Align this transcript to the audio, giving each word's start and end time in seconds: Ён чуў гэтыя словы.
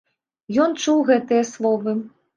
Ён 0.63 0.73
чуў 0.85 1.05
гэтыя 1.13 1.43
словы. 1.53 1.97